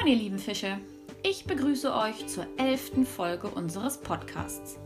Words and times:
Moin, 0.00 0.12
ihr 0.12 0.18
lieben 0.18 0.38
Fische! 0.38 0.78
Ich 1.22 1.44
begrüße 1.44 1.94
euch 1.94 2.26
zur 2.26 2.46
elften 2.56 3.04
Folge 3.04 3.48
unseres 3.48 3.98
Podcasts. 3.98 4.78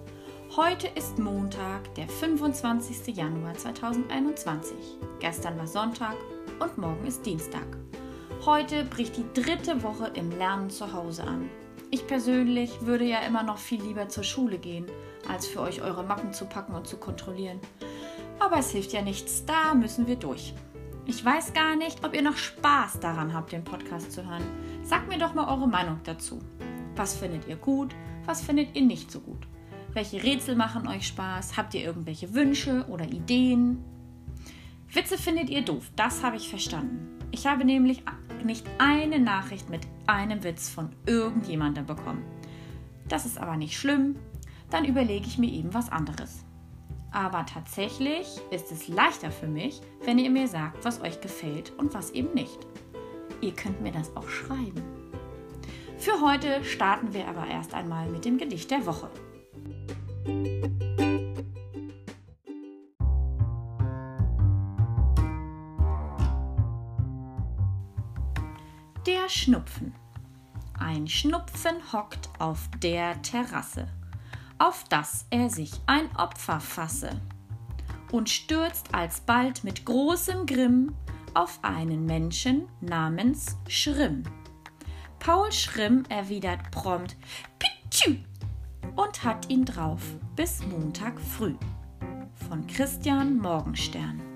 Heute 0.57 0.89
ist 0.97 1.19
Montag, 1.19 1.95
der 1.95 2.09
25. 2.09 3.15
Januar 3.15 3.55
2021. 3.55 4.77
Gestern 5.21 5.57
war 5.57 5.69
Sonntag 5.69 6.17
und 6.59 6.79
morgen 6.79 7.07
ist 7.07 7.25
Dienstag. 7.25 7.67
Heute 8.45 8.85
bricht 8.85 9.17
die 9.17 9.41
dritte 9.41 9.85
Woche 9.85 10.11
im 10.15 10.31
Lernen 10.33 10.71
zu 10.71 10.93
Hause 10.93 11.23
an. 11.23 11.49
Ich 11.91 12.07
persönlich 12.09 12.81
würde 12.81 13.05
ja 13.05 13.21
immer 13.21 13.45
noch 13.45 13.59
viel 13.59 13.83
lieber 13.83 14.09
zur 14.09 14.25
Schule 14.25 14.59
gehen, 14.59 14.87
als 15.29 15.47
für 15.47 15.61
euch 15.61 15.81
eure 15.83 16.03
Mappen 16.03 16.33
zu 16.33 16.47
packen 16.47 16.75
und 16.75 16.89
zu 16.89 16.97
kontrollieren. 16.97 17.61
Aber 18.41 18.59
es 18.59 18.73
hilft 18.73 18.93
ja 18.93 19.03
nichts, 19.03 19.45
da 19.45 19.75
müssen 19.75 20.09
wir 20.09 20.17
durch. 20.17 20.55
Ich 21.07 21.23
weiß 21.23 21.53
gar 21.53 21.77
nicht, 21.77 22.03
ob 22.03 22.15
ihr 22.15 22.23
noch 22.23 22.37
Spaß 22.37 23.01
daran 23.01 23.35
habt, 23.35 23.53
den 23.53 23.63
Podcast 23.63 24.11
zu 24.11 24.27
hören. 24.27 24.43
Sagt 24.83 25.09
mir 25.09 25.19
doch 25.19 25.35
mal 25.35 25.49
eure 25.49 25.69
Meinung 25.69 26.01
dazu. 26.05 26.39
Was 26.97 27.17
findet 27.17 27.47
ihr 27.47 27.57
gut? 27.57 27.95
Was 28.25 28.41
findet 28.41 28.75
ihr 28.75 28.83
nicht 28.83 29.11
so 29.11 29.21
gut? 29.21 29.47
Welche 29.93 30.23
Rätsel 30.23 30.57
machen 30.57 30.89
euch 30.89 31.07
Spaß? 31.07 31.59
Habt 31.59 31.75
ihr 31.75 31.83
irgendwelche 31.83 32.33
Wünsche 32.33 32.87
oder 32.89 33.05
Ideen? 33.05 33.85
Witze 34.95 35.19
findet 35.19 35.51
ihr 35.51 35.63
doof, 35.63 35.91
das 35.95 36.23
habe 36.23 36.37
ich 36.37 36.49
verstanden. 36.49 37.19
Ich 37.33 37.47
habe 37.47 37.65
nämlich 37.65 38.03
nicht 38.43 38.67
eine 38.79 39.19
Nachricht 39.19 39.69
mit 39.69 39.83
einem 40.07 40.43
Witz 40.43 40.71
von 40.71 40.91
irgendjemandem 41.05 41.85
bekommen. 41.85 42.25
Das 43.09 43.27
ist 43.27 43.39
aber 43.39 43.57
nicht 43.57 43.77
schlimm, 43.77 44.17
dann 44.71 44.85
überlege 44.85 45.27
ich 45.27 45.37
mir 45.37 45.51
eben 45.51 45.75
was 45.75 45.91
anderes. 45.91 46.44
Aber 47.15 47.47
tatsächlich 47.47 48.27
ist 48.51 48.73
es 48.73 48.89
leichter 48.89 49.31
für 49.31 49.47
mich, 49.47 49.81
wenn 50.05 50.19
ihr 50.19 50.31
mir 50.31 50.49
sagt, 50.49 50.85
was 50.85 51.01
euch 51.01 51.21
gefällt 51.21 51.73
und 51.79 51.95
was 51.95 52.11
eben 52.11 52.35
nicht. 52.35 52.59
Ihr 53.41 53.55
könnt 53.55 53.81
mir 53.81 53.93
das 53.93 54.15
auch 54.17 54.29
schreiben. 54.29 54.83
Für 55.97 56.21
heute 56.21 56.65
starten 56.65 57.15
wir 57.15 57.29
aber 57.29 57.47
erst 57.47 57.73
einmal 57.73 58.09
mit 58.09 58.25
dem 58.25 58.37
Gedicht 58.37 58.69
der 58.73 58.85
Woche. 58.85 59.09
Der 69.07 69.29
Schnupfen. 69.29 69.95
Ein 70.77 71.07
Schnupfen 71.07 71.77
hockt 71.93 72.29
auf 72.41 72.69
der 72.83 73.23
Terrasse 73.23 73.87
auf 74.59 74.85
dass 74.85 75.27
er 75.31 75.51
sich 75.51 75.73
ein 75.87 76.15
Opfer 76.17 76.61
fasse 76.61 77.21
und 78.13 78.31
stürzt 78.31 78.95
alsbald 78.95 79.65
mit 79.65 79.85
großem 79.85 80.47
Grimm 80.47 80.95
auf 81.35 81.59
einen 81.63 82.07
Menschen 82.07 82.69
namens 82.81 83.57
Schrimm. 83.69 84.23
Paul 85.19 85.51
Schrimm 85.51 86.05
erwidert 86.09 86.71
prompt 86.71 87.17
Pitschü 87.59 88.19
und 88.95 89.25
hat 89.25 89.51
ihn 89.51 89.65
drauf 89.65 90.03
bis 90.37 90.65
Montag 90.67 91.21
früh. 91.21 91.55
Von 92.49 92.67
Christian 92.67 93.39
Morgenstern. 93.39 94.34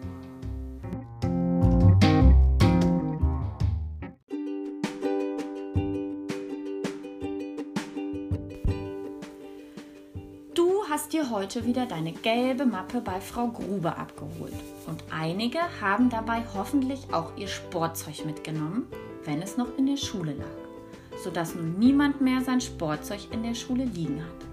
Heute 11.38 11.64
wieder 11.64 11.86
deine 11.86 12.10
gelbe 12.10 12.66
Mappe 12.66 13.00
bei 13.00 13.20
Frau 13.20 13.46
Gruber 13.46 13.96
abgeholt. 13.96 14.52
Und 14.88 15.04
einige 15.12 15.60
haben 15.80 16.10
dabei 16.10 16.42
hoffentlich 16.52 17.14
auch 17.14 17.30
ihr 17.36 17.46
Sportzeug 17.46 18.24
mitgenommen, 18.26 18.88
wenn 19.24 19.40
es 19.40 19.56
noch 19.56 19.78
in 19.78 19.86
der 19.86 19.98
Schule 19.98 20.32
lag, 20.32 21.22
sodass 21.22 21.54
nun 21.54 21.78
niemand 21.78 22.20
mehr 22.20 22.40
sein 22.40 22.60
Sportzeug 22.60 23.20
in 23.30 23.44
der 23.44 23.54
Schule 23.54 23.84
liegen 23.84 24.20
hat. 24.20 24.48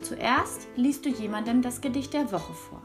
Zuerst 0.00 0.68
liest 0.76 1.04
du 1.04 1.10
jemandem 1.10 1.60
das 1.60 1.82
Gedicht 1.82 2.14
der 2.14 2.32
Woche 2.32 2.54
vor. 2.54 2.80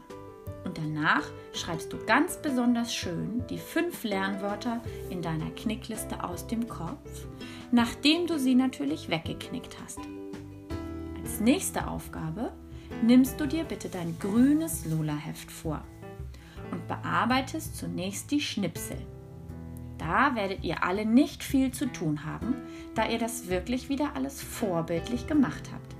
Und 0.66 0.76
danach 0.76 1.24
schreibst 1.54 1.90
du 1.90 1.96
ganz 2.04 2.36
besonders 2.36 2.94
schön 2.94 3.44
die 3.48 3.56
fünf 3.56 4.04
Lernwörter 4.04 4.82
in 5.08 5.22
deiner 5.22 5.50
Knickliste 5.52 6.22
aus 6.22 6.46
dem 6.46 6.68
Kopf, 6.68 7.26
nachdem 7.72 8.26
du 8.26 8.38
sie 8.38 8.54
natürlich 8.54 9.08
weggeknickt 9.08 9.78
hast 9.82 10.00
nächste 11.40 11.88
Aufgabe 11.88 12.52
nimmst 13.02 13.40
du 13.40 13.46
dir 13.46 13.64
bitte 13.64 13.88
dein 13.88 14.18
grünes 14.18 14.84
Lola-Heft 14.86 15.50
vor 15.50 15.82
und 16.70 16.86
bearbeitest 16.88 17.76
zunächst 17.76 18.30
die 18.30 18.40
Schnipsel. 18.40 18.98
Da 19.98 20.34
werdet 20.36 20.64
ihr 20.64 20.84
alle 20.84 21.04
nicht 21.04 21.42
viel 21.42 21.72
zu 21.72 21.86
tun 21.86 22.24
haben, 22.24 22.54
da 22.94 23.08
ihr 23.08 23.18
das 23.18 23.48
wirklich 23.48 23.88
wieder 23.88 24.14
alles 24.14 24.40
vorbildlich 24.40 25.26
gemacht 25.26 25.70
habt. 25.72 25.96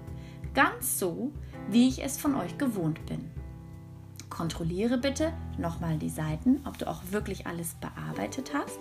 Ganz 0.54 0.98
so, 0.98 1.32
wie 1.68 1.88
ich 1.88 2.02
es 2.02 2.18
von 2.18 2.34
euch 2.34 2.58
gewohnt 2.58 3.04
bin. 3.06 3.30
Kontrolliere 4.30 4.98
bitte 4.98 5.32
nochmal 5.58 5.98
die 5.98 6.08
Seiten, 6.08 6.60
ob 6.64 6.78
du 6.78 6.86
auch 6.88 7.02
wirklich 7.10 7.46
alles 7.46 7.74
bearbeitet 7.74 8.52
hast, 8.54 8.78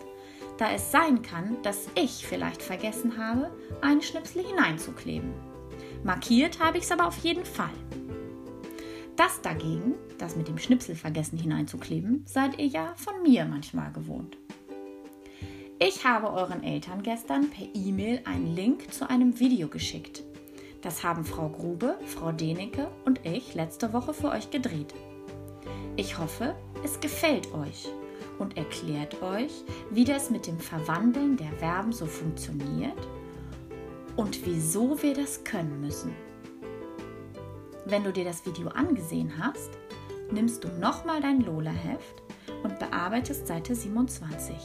da 0.58 0.72
es 0.72 0.92
sein 0.92 1.22
kann, 1.22 1.58
dass 1.64 1.88
ich 1.96 2.26
vielleicht 2.28 2.62
vergessen 2.62 3.18
habe, 3.18 3.52
einen 3.82 4.02
Schnipsel 4.02 4.46
hineinzukleben. 4.46 5.34
Markiert 6.04 6.60
habe 6.60 6.78
ich 6.78 6.84
es 6.84 6.92
aber 6.92 7.08
auf 7.08 7.18
jeden 7.20 7.46
Fall. 7.46 7.70
Das 9.16 9.42
dagegen, 9.42 9.96
das 10.20 10.36
mit 10.36 10.48
dem 10.48 10.58
Schnipsel 10.58 10.96
vergessen 10.96 11.38
hineinzukleben, 11.38 12.24
seid 12.28 12.60
ihr 12.60 12.68
ja 12.68 12.94
von 12.98 13.24
mir 13.24 13.46
manchmal 13.46 13.92
gewohnt. 13.92 14.38
Ich 15.80 16.06
habe 16.06 16.32
euren 16.32 16.64
Eltern 16.64 17.04
gestern 17.04 17.50
per 17.50 17.68
E-Mail 17.74 18.22
einen 18.26 18.56
Link 18.56 18.94
zu 18.94 19.10
einem 19.10 19.40
Video 19.40 19.68
geschickt. 19.68 20.24
Das 20.82 21.04
haben 21.04 21.26
Frau 21.26 21.50
Grube, 21.50 21.98
Frau 22.06 22.32
Denecke 22.32 22.90
und 23.06 23.26
ich 23.26 23.56
letzte 23.56 23.94
Woche 23.94 24.14
für 24.14 24.30
euch 24.30 24.52
gedreht. 24.52 24.94
Ich 25.96 26.18
hoffe, 26.18 26.56
es 26.84 27.00
gefällt 27.00 27.52
euch 27.54 27.90
und 28.38 28.56
erklärt 28.56 29.22
euch, 29.24 29.52
wie 29.90 30.06
das 30.06 30.30
mit 30.30 30.46
dem 30.46 30.60
Verwandeln 30.60 31.38
der 31.38 31.52
Verben 31.54 31.92
so 31.92 32.06
funktioniert 32.06 32.98
und 34.18 34.46
wieso 34.46 35.02
wir 35.02 35.14
das 35.14 35.44
können 35.44 35.80
müssen. 35.80 36.12
Wenn 37.86 38.04
du 38.04 38.12
dir 38.12 38.26
das 38.26 38.46
Video 38.46 38.68
angesehen 38.70 39.32
hast, 39.40 39.70
nimmst 40.32 40.64
du 40.64 40.68
nochmal 40.80 41.22
dein 41.22 41.40
Lola-Heft 41.42 42.22
und 42.64 42.78
bearbeitest 42.80 43.48
Seite 43.48 43.74
27. 43.74 44.56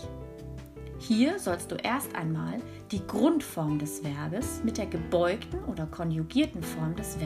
Hier 0.99 1.39
sollst 1.39 1.71
du 1.71 1.77
erst 1.77 2.15
einmal 2.17 2.61
die 2.91 3.07
Grundform 3.07 3.79
des 3.79 4.01
Verbes 4.01 4.63
mit 4.65 4.79
der 4.79 4.87
gebeugten 4.87 5.63
oder 5.65 5.87
konjugierten 5.87 6.63
Form 6.63 6.97
des 6.97 7.19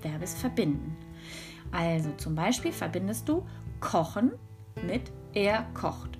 Verbes 0.00 0.34
verbinden. 0.34 0.96
Also 1.70 2.10
zum 2.16 2.34
Beispiel 2.34 2.72
verbindest 2.72 3.28
du 3.28 3.46
kochen 3.80 4.32
mit 4.86 5.10
er 5.34 5.66
kocht. 5.74 6.18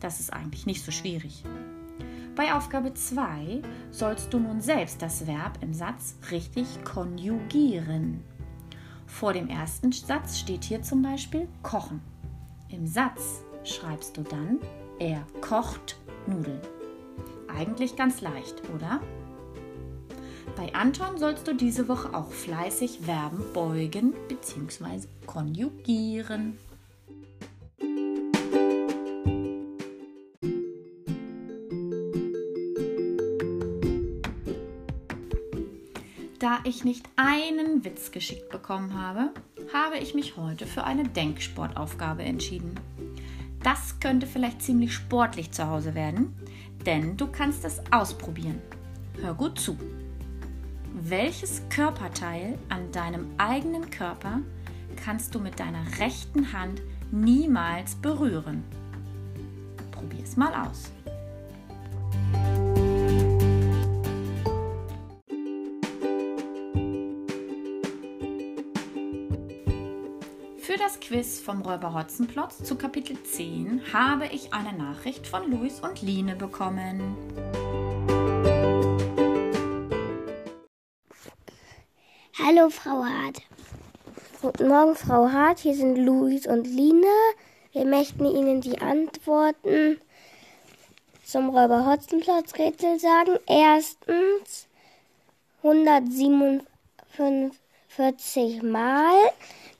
Das 0.00 0.20
ist 0.20 0.32
eigentlich 0.32 0.66
nicht 0.66 0.84
so 0.84 0.90
schwierig. 0.90 1.44
Bei 2.36 2.52
Aufgabe 2.52 2.94
2 2.94 3.62
sollst 3.90 4.32
du 4.32 4.38
nun 4.38 4.60
selbst 4.60 5.00
das 5.00 5.26
Verb 5.26 5.58
im 5.60 5.72
Satz 5.72 6.16
richtig 6.30 6.66
konjugieren. 6.84 8.24
Vor 9.06 9.32
dem 9.32 9.48
ersten 9.48 9.92
Satz 9.92 10.38
steht 10.38 10.64
hier 10.64 10.82
zum 10.82 11.02
Beispiel 11.02 11.48
kochen. 11.62 12.00
Im 12.68 12.86
Satz 12.86 13.44
schreibst 13.62 14.16
du 14.16 14.22
dann 14.22 14.58
er 14.98 15.26
kocht 15.40 15.96
Nudeln. 16.26 16.60
Eigentlich 17.48 17.96
ganz 17.96 18.20
leicht, 18.20 18.62
oder? 18.74 19.00
Bei 20.56 20.72
Anton 20.72 21.18
sollst 21.18 21.48
du 21.48 21.54
diese 21.54 21.88
Woche 21.88 22.14
auch 22.14 22.30
fleißig 22.30 23.00
Verben 23.00 23.42
beugen 23.52 24.14
bzw. 24.28 25.08
konjugieren. 25.26 26.58
Da 36.44 36.58
ich 36.64 36.84
nicht 36.84 37.08
einen 37.16 37.86
Witz 37.86 38.10
geschickt 38.10 38.50
bekommen 38.50 39.00
habe, 39.00 39.30
habe 39.72 39.96
ich 39.96 40.12
mich 40.12 40.36
heute 40.36 40.66
für 40.66 40.84
eine 40.84 41.04
Denksportaufgabe 41.04 42.22
entschieden. 42.22 42.78
Das 43.62 43.98
könnte 43.98 44.26
vielleicht 44.26 44.60
ziemlich 44.60 44.92
sportlich 44.92 45.52
zu 45.52 45.66
Hause 45.66 45.94
werden, 45.94 46.36
denn 46.84 47.16
du 47.16 47.28
kannst 47.28 47.64
es 47.64 47.80
ausprobieren. 47.90 48.60
Hör 49.22 49.32
gut 49.32 49.58
zu. 49.58 49.78
Welches 50.92 51.62
Körperteil 51.70 52.58
an 52.68 52.92
deinem 52.92 53.26
eigenen 53.38 53.88
Körper 53.88 54.40
kannst 55.02 55.34
du 55.34 55.40
mit 55.40 55.58
deiner 55.58 55.98
rechten 55.98 56.52
Hand 56.52 56.82
niemals 57.10 57.94
berühren? 57.94 58.64
Probier 59.92 60.22
es 60.22 60.36
mal 60.36 60.52
aus. 60.68 60.92
Für 70.74 70.80
das 70.80 70.98
Quiz 70.98 71.38
vom 71.38 71.62
Räuber 71.62 71.94
Hotzenplotz 71.94 72.64
zu 72.64 72.74
Kapitel 72.74 73.16
10 73.22 73.92
habe 73.92 74.26
ich 74.26 74.52
eine 74.52 74.72
Nachricht 74.72 75.24
von 75.24 75.48
Luis 75.48 75.78
und 75.78 76.02
Line 76.02 76.34
bekommen. 76.34 77.16
Hallo 82.36 82.70
Frau 82.70 83.04
Hart. 83.04 83.42
Guten 84.42 84.66
Morgen 84.66 84.96
Frau 84.96 85.30
Hart, 85.30 85.60
hier 85.60 85.76
sind 85.76 85.96
Luis 85.96 86.48
und 86.48 86.66
Line. 86.66 87.06
Wir 87.70 87.84
möchten 87.84 88.26
Ihnen 88.26 88.60
die 88.60 88.80
Antworten 88.80 90.00
zum 91.24 91.50
Räuber 91.50 91.86
Hotzenplotz 91.86 92.58
Rätsel 92.58 92.98
sagen. 92.98 93.38
Erstens 93.46 94.66
147 95.62 98.62
Mal 98.64 99.14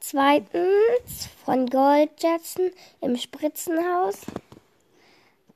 Zweitens 0.06 1.30
von 1.46 1.64
Goldjackson 1.66 2.72
im 3.00 3.16
Spritzenhaus. 3.16 4.16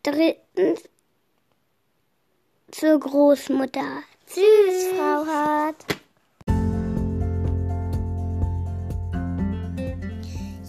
Drittens 0.03 0.89
zur 2.71 2.99
Großmutter. 2.99 4.03
Tschüss, 4.27 4.87
Frau 4.97 5.27
Hart. 5.27 5.85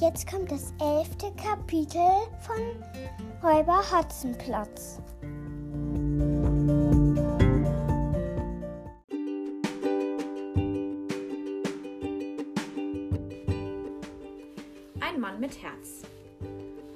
Jetzt 0.02 0.30
kommt 0.30 0.52
das 0.52 0.74
elfte 0.82 1.32
Kapitel 1.42 2.12
von 2.42 2.84
Räuber 3.42 3.82
Hotzenplotz. 3.94 5.00
Ein 15.02 15.22
Mann 15.22 15.40
mit 15.40 15.62
Herz. 15.62 16.02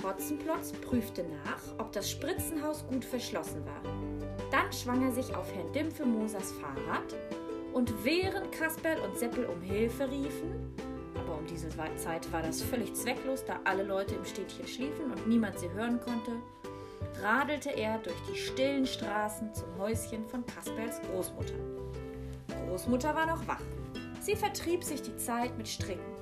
Hotzenplotz 0.04 0.74
prüfte 0.74 1.24
nach, 1.24 1.62
ob 1.80 1.94
das 1.94 2.12
Spritzenhaus 2.12 2.86
gut 2.88 3.06
verschlossen 3.06 3.66
war. 3.66 3.82
Dann 4.52 4.72
schwang 4.74 5.04
er 5.04 5.12
sich 5.12 5.34
auf 5.34 5.54
Herrn 5.56 5.72
Dimpfelmosers 5.72 6.52
Fahrrad 6.54 7.16
und 7.72 7.94
während 8.04 8.52
Kasperl 8.52 9.00
und 9.00 9.18
Seppel 9.18 9.46
um 9.46 9.62
Hilfe 9.62 10.10
riefen, 10.12 10.74
aber 11.16 11.38
um 11.38 11.46
diese 11.48 11.70
Zeit 11.96 12.30
war 12.34 12.42
das 12.42 12.62
völlig 12.62 12.94
zwecklos, 12.94 13.46
da 13.46 13.60
alle 13.64 13.84
Leute 13.84 14.16
im 14.16 14.26
Städtchen 14.26 14.68
schliefen 14.68 15.12
und 15.12 15.28
niemand 15.28 15.58
sie 15.60 15.72
hören 15.72 16.00
konnte, 16.02 16.32
radelte 17.22 17.70
er 17.70 18.00
durch 18.00 18.22
die 18.30 18.38
stillen 18.38 18.86
Straßen 18.86 19.54
zum 19.54 19.78
Häuschen 19.78 20.28
von 20.28 20.46
Kasperls 20.46 21.00
Großmutter. 21.10 21.56
Großmutter 22.68 23.16
war 23.16 23.28
noch 23.28 23.48
wach. 23.48 23.62
Sie 24.20 24.36
vertrieb 24.36 24.84
sich 24.84 25.02
die 25.02 25.16
Zeit 25.16 25.58
mit 25.58 25.68
Stricken. 25.68 26.13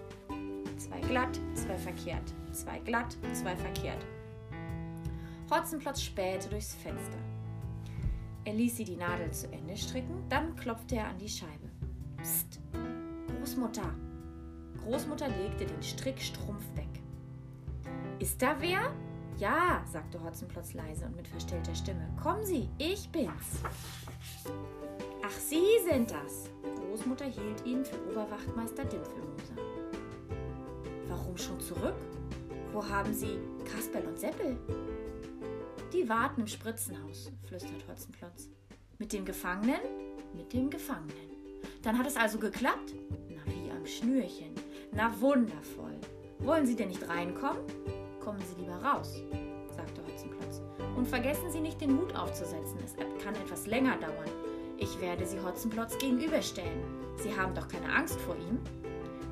Zwei 0.92 1.00
glatt, 1.08 1.40
zwei 1.54 1.78
verkehrt, 1.78 2.34
zwei 2.52 2.80
glatt, 2.80 3.18
zwei 3.32 3.56
verkehrt. 3.56 4.06
Hotzenplotz 5.50 6.02
spähte 6.02 6.50
durchs 6.50 6.76
Fenster. 6.76 7.18
Er 8.44 8.54
ließ 8.54 8.76
sie 8.76 8.84
die 8.84 8.98
Nadel 8.98 9.32
zu 9.32 9.50
Ende 9.54 9.78
stricken, 9.78 10.24
dann 10.28 10.54
klopfte 10.58 10.98
er 10.98 11.08
an 11.08 11.18
die 11.18 11.30
Scheibe. 11.30 11.70
Psst, 12.22 12.60
Großmutter, 13.38 13.90
Großmutter 14.84 15.30
legte 15.30 15.66
den 15.66 15.82
Strickstrumpf 15.82 16.66
weg. 16.76 16.90
Ist 18.20 18.42
da 18.42 18.58
wer? 18.60 18.94
Ja, 19.38 19.84
sagte 19.90 20.22
Hotzenplotz 20.22 20.74
leise 20.74 21.06
und 21.06 21.16
mit 21.16 21.28
verstellter 21.28 21.74
Stimme. 21.74 22.06
Kommen 22.22 22.46
Sie, 22.46 22.68
ich 22.78 23.10
bin's. 23.10 23.62
Ach, 25.26 25.40
Sie 25.40 25.64
sind 25.90 26.12
das. 26.12 26.50
Großmutter 26.76 27.26
hielt 27.26 27.66
ihn 27.66 27.86
für 27.86 27.96
Oberwachtmeister 28.12 28.84
Dimpfelmoser. 28.84 29.71
Warum 31.12 31.36
schon 31.38 31.60
zurück? 31.60 31.96
Wo 32.72 32.88
haben 32.88 33.14
Sie 33.14 33.38
Kasperl 33.66 34.06
und 34.06 34.18
Seppel? 34.18 34.58
Die 35.92 36.08
warten 36.08 36.40
im 36.40 36.48
Spritzenhaus, 36.48 37.30
flüstert 37.44 37.86
Hotzenplotz. 37.90 38.48
Mit 38.98 39.12
dem 39.12 39.26
Gefangenen? 39.26 39.82
Mit 40.34 40.54
dem 40.54 40.70
Gefangenen. 40.70 41.32
Dann 41.84 41.98
hat 41.98 42.08
es 42.08 42.16
also 42.16 42.40
geklappt? 42.40 42.94
Na, 43.28 43.42
wie 43.46 43.70
am 43.72 43.86
Schnürchen. 43.86 44.56
Na 44.94 45.12
wundervoll. 45.20 46.00
Wollen 46.40 46.66
Sie 46.66 46.78
denn 46.78 46.88
nicht 46.88 47.06
reinkommen? 47.10 47.62
Kommen 48.22 48.40
Sie 48.40 48.62
lieber 48.62 48.78
raus, 48.78 49.22
sagte 49.76 50.02
Hotzenplotz. 50.08 50.62
Und 50.96 51.10
vergessen 51.10 51.52
Sie 51.52 51.60
nicht, 51.60 51.82
den 51.82 52.00
Hut 52.00 52.16
aufzusetzen. 52.16 52.78
Es 52.86 52.96
kann 53.22 53.36
etwas 53.36 53.68
länger 53.68 53.98
dauern. 53.98 54.32
Ich 54.78 55.02
werde 55.02 55.26
Sie 55.26 55.42
Hotzenplotz 55.42 55.98
gegenüberstellen. 55.98 56.82
Sie 57.18 57.36
haben 57.36 57.54
doch 57.54 57.68
keine 57.68 57.94
Angst 57.94 58.20
vor 58.22 58.38
ihm? 58.38 58.60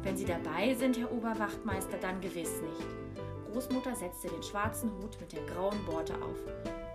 Wenn 0.04 0.16
Sie 0.16 0.26
dabei 0.26 0.74
sind, 0.76 0.98
Herr 0.98 1.12
Oberwachtmeister, 1.12 1.98
dann 1.98 2.22
gewiss 2.22 2.62
nicht. 2.62 2.88
Großmutter 3.52 3.96
setzte 3.96 4.30
den 4.30 4.44
schwarzen 4.44 4.92
Hut 4.92 5.20
mit 5.20 5.34
der 5.34 5.44
grauen 5.46 5.84
Borte 5.86 6.14
auf, 6.16 6.38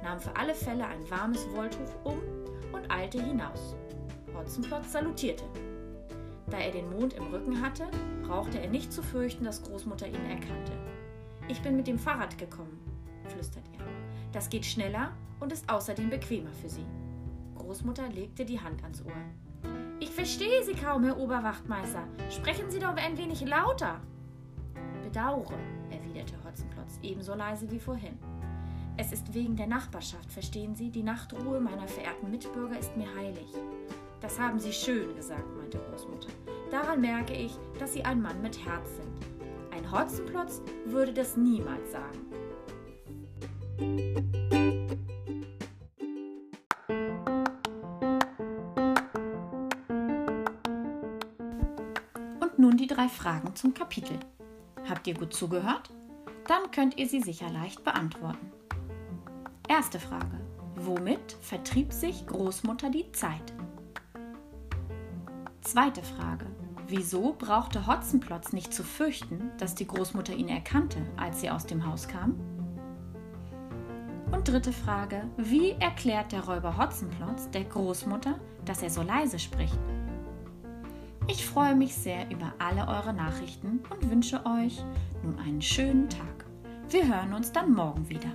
nahm 0.03 0.21
für 0.21 0.35
alle 0.37 0.55
Fälle 0.55 0.87
ein 0.87 1.11
warmes 1.11 1.47
Wolltuch 1.55 1.91
um 2.05 2.19
und 2.73 2.91
eilte 2.91 3.23
hinaus. 3.23 3.75
Hotzenplotz 4.35 4.93
salutierte. 4.93 5.45
Da 6.51 6.59
er 6.59 6.71
den 6.71 6.91
Mond 6.91 7.15
im 7.15 7.25
Rücken 7.25 7.61
hatte, 7.61 7.85
brauchte 8.23 8.61
er 8.61 8.69
nicht 8.69 8.93
zu 8.93 9.03
fürchten, 9.03 9.45
dass 9.45 9.62
Großmutter 9.62 10.06
ihn 10.06 10.25
erkannte. 10.27 10.73
Ich 11.49 11.61
bin 11.61 11.77
mit 11.77 11.87
dem 11.87 11.99
Fahrrad 11.99 12.39
gekommen, 12.39 12.79
flüstert 13.29 13.65
er. 13.79 13.85
Das 14.33 14.49
geht 14.49 14.65
schneller 14.65 15.12
und 15.41 15.53
ist 15.53 15.69
außerdem 15.71 16.11
bequemer 16.11 16.53
für 16.53 16.69
Sie. 16.69 16.87
Großmutter 17.56 18.09
legte 18.09 18.45
die 18.45 18.61
Hand 18.61 18.83
ans 18.83 19.05
Ohr. 19.05 19.12
Verstehe 20.15 20.63
Sie 20.63 20.75
kaum, 20.75 21.03
Herr 21.03 21.19
Oberwachtmeister. 21.19 22.05
Sprechen 22.31 22.71
Sie 22.71 22.79
doch 22.79 22.95
ein 22.95 23.19
wenig 23.19 23.41
lauter. 23.41 24.01
Bedaure, 25.03 25.59
erwiderte 25.91 26.35
Hotzenplotz 26.45 27.01
ebenso 27.03 27.35
leise 27.35 27.69
wie 27.69 27.81
vorhin. 27.81 28.17
Es 28.97 29.13
ist 29.13 29.35
wegen 29.35 29.57
der 29.57 29.67
Nachbarschaft, 29.67 30.31
verstehen 30.31 30.77
Sie? 30.77 30.91
Die 30.91 31.03
Nachtruhe 31.03 31.59
meiner 31.59 31.89
verehrten 31.89 32.31
Mitbürger 32.31 32.79
ist 32.79 32.97
mir 32.97 33.13
heilig. 33.17 33.49
Das 34.21 34.39
haben 34.39 34.61
Sie 34.61 34.73
schön 34.73 35.17
gesagt, 35.17 35.53
meinte 35.57 35.79
Großmutter. 35.79 36.29
Daran 36.71 37.01
merke 37.01 37.35
ich, 37.35 37.59
dass 37.81 37.93
Sie 37.93 38.05
ein 38.05 38.23
Mann 38.23 38.41
mit 38.41 38.65
Herz 38.65 38.89
sind. 38.95 39.77
Ein 39.77 39.91
Hotzenplotz 39.91 40.63
würde 40.87 41.13
das 41.13 41.37
niemals 41.37 41.91
sagen. 41.91 42.21
Drei 53.05 53.09
Fragen 53.09 53.55
zum 53.55 53.75
Kapitel. 53.75 54.19
Habt 54.89 55.06
ihr 55.06 55.15
gut 55.15 55.35
zugehört? 55.35 55.91
Dann 56.47 56.71
könnt 56.71 56.97
ihr 56.97 57.06
sie 57.06 57.21
sicher 57.21 57.51
leicht 57.51 57.85
beantworten. 57.85 58.51
Erste 59.69 60.01
Frage. 60.01 60.41
Womit 60.77 61.37
vertrieb 61.43 61.93
sich 61.93 62.27
Großmutter 62.27 62.91
die 62.91 63.11
Zeit? 63.13 63.53
Zweite 65.61 66.03
Frage. 66.03 66.46
Wieso 66.89 67.34
brauchte 67.39 67.87
Hotzenplotz 67.87 68.53
nicht 68.53 68.73
zu 68.73 68.82
fürchten, 68.82 69.51
dass 69.58 69.75
die 69.75 69.87
Großmutter 69.87 70.34
ihn 70.34 70.49
erkannte, 70.49 71.01
als 71.17 71.41
sie 71.41 71.51
aus 71.51 71.67
dem 71.67 71.87
Haus 71.87 72.08
kam? 72.08 72.39
Und 74.32 74.49
dritte 74.49 74.73
Frage. 74.73 75.29
Wie 75.37 75.73
erklärt 75.73 76.32
der 76.32 76.44
Räuber 76.44 76.79
Hotzenplotz 76.79 77.51
der 77.51 77.65
Großmutter, 77.65 78.39
dass 78.65 78.82
er 78.82 78.91
so 78.91 79.03
leise 79.03 79.39
spricht? 79.39 79.79
Ich 81.27 81.47
freue 81.47 81.75
mich 81.75 81.95
sehr 81.95 82.31
über 82.31 82.53
alle 82.59 82.87
eure 82.87 83.15
Nachrichten 83.15 83.81
und 83.89 84.11
wünsche 84.11 84.45
euch 84.45 84.85
nun 85.23 85.39
einen 85.39 85.63
schönen 85.63 86.09
Tag. 86.09 86.45
Wir 86.91 87.09
hören 87.09 87.33
uns 87.33 87.51
dann 87.51 87.73
morgen 87.73 88.09
wieder. 88.11 88.31